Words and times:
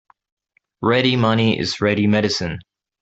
Ready 0.81 1.15
money 1.15 1.59
is 1.59 1.79
ready 1.79 2.07
medicine. 2.07 2.57